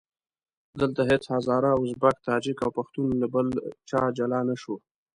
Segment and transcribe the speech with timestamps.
[0.79, 3.47] دلته هېڅ هزاره، ازبک، تاجک او پښتون له بل
[3.89, 4.75] چا جلا نه شو.